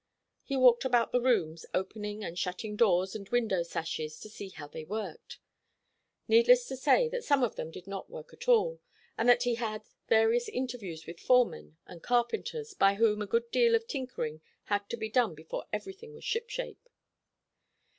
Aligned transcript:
He 0.41 0.57
walked 0.57 0.83
about 0.83 1.11
the 1.11 1.21
rooms, 1.21 1.63
opening 1.75 2.23
and 2.23 2.35
shutting 2.35 2.75
doors 2.75 3.13
and 3.13 3.29
window 3.29 3.61
sashes, 3.61 4.19
to 4.21 4.29
see 4.29 4.49
how 4.49 4.65
they 4.65 4.83
worked. 4.83 5.37
Needless 6.27 6.65
to 6.69 6.75
say 6.75 7.07
that 7.09 7.23
some 7.23 7.43
of 7.43 7.55
them 7.55 7.69
did 7.69 7.85
not 7.85 8.09
work 8.09 8.33
at 8.33 8.47
all, 8.47 8.79
and 9.15 9.29
that 9.29 9.43
he 9.43 9.53
had 9.53 9.83
various 10.07 10.49
interviews 10.49 11.05
with 11.05 11.19
foremen 11.19 11.77
and 11.85 12.01
carpenters, 12.01 12.73
by 12.73 12.95
whom 12.95 13.21
a 13.21 13.27
good 13.27 13.51
deal 13.51 13.75
of 13.75 13.85
tinkering 13.85 14.41
had 14.63 14.89
to 14.89 14.97
be 14.97 15.07
done 15.07 15.35
before 15.35 15.65
everything 15.71 16.15
was 16.15 16.23
ship 16.23 16.49
shape. 16.49 16.89